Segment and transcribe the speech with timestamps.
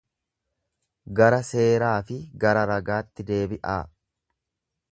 [1.19, 3.77] Gara seeraa fi gara ragaatti deebi'aa.